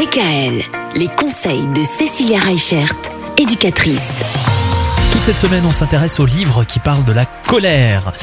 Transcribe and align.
DKL, 0.00 0.62
les 0.96 1.08
conseils 1.08 1.66
de 1.74 1.84
Cécilia 1.84 2.38
Reichert, 2.38 2.94
éducatrice. 3.36 4.14
Toute 5.12 5.20
cette 5.20 5.36
semaine, 5.36 5.62
on 5.66 5.72
s'intéresse 5.72 6.18
au 6.20 6.24
livre 6.24 6.64
qui 6.64 6.78
parle 6.78 7.04
de 7.04 7.12
la 7.12 7.26
colère. 7.26 8.14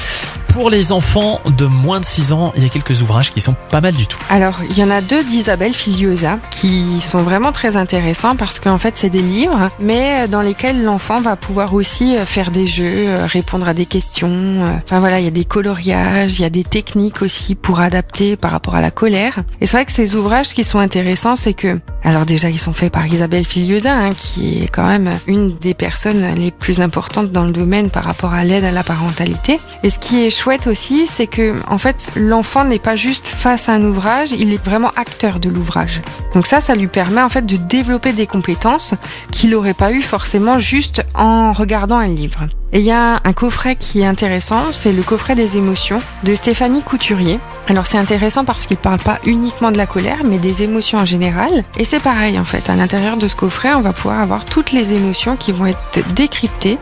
Pour 0.57 0.71
les 0.71 0.91
enfants 0.91 1.39
de 1.55 1.65
moins 1.65 1.99
de 1.99 2.05
6 2.05 2.33
ans, 2.33 2.51
il 2.55 2.63
y 2.63 2.65
a 2.65 2.69
quelques 2.69 3.03
ouvrages 3.03 3.31
qui 3.31 3.41
sont 3.41 3.55
pas 3.69 3.79
mal 3.79 3.93
du 3.93 4.07
tout. 4.07 4.17
Alors, 4.31 4.55
il 4.71 4.75
y 4.75 4.83
en 4.83 4.89
a 4.89 5.01
deux 5.01 5.23
d'Isabelle 5.23 5.71
Filiosa 5.71 6.39
qui 6.49 6.99
sont 6.99 7.19
vraiment 7.19 7.51
très 7.51 7.77
intéressants 7.77 8.35
parce 8.35 8.59
qu'en 8.59 8.79
fait, 8.79 8.97
c'est 8.97 9.11
des 9.11 9.21
livres, 9.21 9.69
mais 9.79 10.27
dans 10.27 10.41
lesquels 10.41 10.83
l'enfant 10.83 11.21
va 11.21 11.35
pouvoir 11.35 11.75
aussi 11.75 12.17
faire 12.25 12.49
des 12.49 12.65
jeux, 12.65 13.05
répondre 13.25 13.67
à 13.67 13.75
des 13.75 13.85
questions. 13.85 14.63
Enfin 14.83 14.99
voilà, 14.99 15.19
il 15.19 15.25
y 15.25 15.27
a 15.27 15.31
des 15.31 15.45
coloriages, 15.45 16.39
il 16.39 16.41
y 16.41 16.45
a 16.45 16.49
des 16.49 16.63
techniques 16.63 17.21
aussi 17.21 17.53
pour 17.53 17.79
adapter 17.79 18.35
par 18.35 18.49
rapport 18.49 18.73
à 18.73 18.81
la 18.81 18.89
colère. 18.89 19.43
Et 19.61 19.67
c'est 19.67 19.77
vrai 19.77 19.85
que 19.85 19.91
ces 19.91 20.15
ouvrages 20.15 20.55
qui 20.55 20.63
sont 20.63 20.79
intéressants, 20.79 21.35
c'est 21.35 21.53
que, 21.53 21.79
alors 22.03 22.25
déjà, 22.25 22.49
ils 22.49 22.59
sont 22.59 22.73
faits 22.73 22.91
par 22.91 23.05
Isabelle 23.05 23.45
Filiosa, 23.45 23.93
hein, 23.93 24.09
qui 24.15 24.63
est 24.63 24.67
quand 24.67 24.87
même 24.87 25.09
une 25.27 25.55
des 25.57 25.73
personnes 25.73 26.35
les 26.35 26.51
plus 26.51 26.79
importantes 26.79 27.31
dans 27.31 27.43
le 27.43 27.51
domaine 27.51 27.89
par 27.89 28.03
rapport 28.03 28.33
à 28.33 28.43
l'aide 28.43 28.63
à 28.63 28.71
la 28.71 28.83
parentalité. 28.83 29.59
Et 29.83 29.89
ce 29.89 29.99
qui 29.99 30.23
est 30.25 30.29
chouette 30.29 30.67
aussi, 30.67 31.05
c'est 31.05 31.27
que 31.27 31.55
en 31.67 31.77
fait, 31.77 32.11
l'enfant 32.15 32.63
n'est 32.63 32.79
pas 32.79 32.95
juste 32.95 33.27
face 33.27 33.67
à 33.67 33.73
un 33.73 33.83
ouvrage, 33.83 34.31
il 34.31 34.53
est 34.53 34.63
vraiment 34.63 34.91
acteur 34.95 35.39
de 35.39 35.49
l'ouvrage. 35.49 36.01
Donc 36.33 36.47
ça, 36.47 36.61
ça 36.61 36.75
lui 36.75 36.87
permet 36.87 37.21
en 37.21 37.29
fait 37.29 37.45
de 37.45 37.57
développer 37.57 38.13
des 38.13 38.27
compétences 38.27 38.93
qu'il 39.31 39.49
n'aurait 39.49 39.73
pas 39.73 39.91
eu 39.91 40.01
forcément 40.01 40.59
juste 40.59 41.03
en 41.13 41.51
regardant 41.51 41.97
un 41.97 42.07
livre. 42.07 42.47
Et 42.73 42.79
il 42.79 42.85
y 42.85 42.91
a 42.91 43.21
un 43.23 43.33
coffret 43.33 43.77
qui 43.77 44.01
est 44.01 44.05
intéressant, 44.05 44.73
c'est 44.73 44.91
le 44.91 45.01
coffret 45.01 45.35
des 45.35 45.57
émotions 45.57 45.99
de 46.23 46.35
Stéphanie 46.35 46.81
Couturier. 46.81 47.39
Alors 47.69 47.87
c'est 47.87 47.97
intéressant 47.97 48.43
parce 48.43 48.65
qu'il 48.65 48.75
parle 48.75 48.99
pas 48.99 49.19
uniquement 49.25 49.71
de 49.71 49.77
la 49.77 49.85
colère, 49.85 50.19
mais 50.25 50.37
des 50.37 50.63
émotions 50.63 50.97
en 50.97 51.05
général. 51.05 51.63
Et 51.77 51.85
c'est 51.85 52.01
pareil 52.01 52.37
en 52.37 52.43
fait, 52.43 52.69
à 52.69 52.75
l'intérieur 52.75 53.15
de 53.15 53.27
ce 53.29 53.35
coffret, 53.35 53.73
on 53.73 53.81
va 53.81 53.93
pouvoir 53.93 54.19
avoir 54.19 54.43
toutes 54.43 54.73
les 54.73 54.93
émotions 54.93 55.37
qui 55.37 55.53
vont 55.53 55.65
être 55.65 56.13
décryptées 56.13 56.77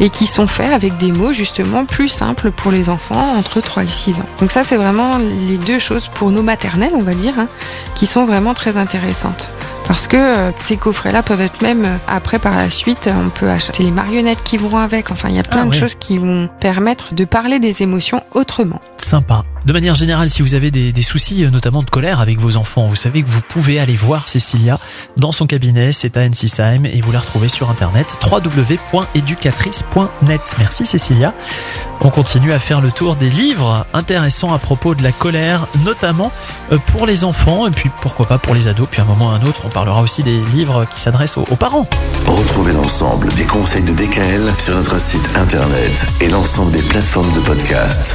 et 0.00 0.08
qui 0.08 0.26
sont 0.26 0.46
faites 0.46 0.72
avec 0.72 0.96
des 0.96 1.12
mots 1.12 1.34
justement 1.34 1.84
plus 1.84 2.08
simples 2.08 2.50
pour 2.50 2.72
les 2.72 2.88
enfants 2.88 3.36
entre 3.36 3.60
3 3.60 3.84
et 3.84 3.88
6 3.88 4.20
ans. 4.20 4.26
Donc 4.40 4.50
ça 4.50 4.64
c'est 4.64 4.76
vraiment 4.76 5.18
les 5.18 5.58
deux 5.58 5.78
choses 5.78 6.08
pour 6.14 6.30
nos 6.30 6.42
maternelles, 6.42 6.94
on 6.94 7.02
va 7.02 7.14
dire, 7.14 7.34
hein, 7.38 7.48
qui 7.94 8.06
sont 8.06 8.24
vraiment 8.24 8.54
très 8.54 8.78
intéressantes. 8.78 9.50
Parce 9.86 10.08
que 10.08 10.16
euh, 10.16 10.50
ces 10.58 10.76
coffrets-là 10.76 11.22
peuvent 11.22 11.40
être 11.40 11.62
même, 11.62 11.84
euh, 11.84 11.96
après 12.08 12.38
par 12.38 12.56
la 12.56 12.70
suite, 12.70 13.08
on 13.12 13.30
peut 13.30 13.48
acheter 13.48 13.84
les 13.84 13.92
marionnettes 13.92 14.42
qui 14.42 14.56
vont 14.56 14.76
avec. 14.78 15.10
Enfin, 15.12 15.28
il 15.28 15.36
y 15.36 15.38
a 15.38 15.44
plein 15.44 15.62
Ah 15.62 15.68
de 15.68 15.72
choses 15.72 15.94
qui 15.94 16.18
vont 16.18 16.48
permettre 16.60 17.14
de 17.14 17.24
parler 17.24 17.60
des 17.60 17.82
émotions 17.82 18.22
autrement. 18.34 18.80
Sympa. 18.98 19.44
De 19.66 19.72
manière 19.72 19.94
générale, 19.94 20.28
si 20.30 20.42
vous 20.42 20.54
avez 20.54 20.70
des, 20.70 21.02
soucis, 21.02 21.44
euh, 21.44 21.50
notamment 21.50 21.82
de 21.82 21.90
colère 21.90 22.20
avec 22.20 22.38
vos 22.38 22.56
enfants, 22.56 22.86
vous 22.86 22.94
savez 22.96 23.22
que 23.22 23.28
vous 23.28 23.40
pouvez 23.48 23.78
aller 23.80 23.96
voir 23.96 24.28
Cécilia 24.28 24.78
dans 25.16 25.32
son 25.32 25.46
cabinet, 25.46 25.92
c'est 25.92 26.16
à 26.16 26.20
Ensisheim, 26.22 26.84
et 26.86 27.00
vous 27.00 27.12
la 27.12 27.18
retrouvez 27.18 27.48
sur 27.48 27.68
internet 27.70 28.06
www.educatrice.net. 28.30 30.40
Merci 30.58 30.86
Cécilia. 30.86 31.34
On 32.00 32.10
continue 32.10 32.52
à 32.52 32.58
faire 32.58 32.80
le 32.80 32.90
tour 32.90 33.16
des 33.16 33.28
livres 33.28 33.86
intéressants 33.92 34.52
à 34.54 34.58
propos 34.58 34.94
de 34.94 35.02
la 35.02 35.12
colère, 35.12 35.66
notamment 35.84 36.30
euh, 36.72 36.78
pour 36.92 37.06
les 37.06 37.24
enfants, 37.24 37.66
et 37.66 37.70
puis 37.70 37.90
pourquoi 38.00 38.26
pas 38.26 38.38
pour 38.38 38.54
les 38.54 38.68
ados. 38.68 38.88
Puis 38.90 39.00
à 39.00 39.04
un 39.04 39.08
moment 39.08 39.26
ou 39.26 39.30
à 39.30 39.34
un 39.34 39.42
autre, 39.46 39.60
on 39.64 39.68
parlera 39.70 40.00
aussi 40.02 40.22
des 40.22 40.38
livres 40.54 40.86
qui 40.94 41.00
s'adressent 41.00 41.36
aux- 41.36 41.46
aux 41.50 41.56
parents. 41.56 41.88
Retrouvez 42.26 42.72
l'ensemble 42.72 43.28
des 43.34 43.44
conseils 43.44 43.82
de 43.84 43.92
DKL 43.92 44.52
sur 44.58 44.74
notre 44.76 45.00
site 45.00 45.28
internet 45.36 46.06
et 46.20 46.28
l'ensemble 46.28 46.72
des 46.72 46.82
plateformes 46.82 47.32
de 47.32 47.40
podcast. 47.40 48.14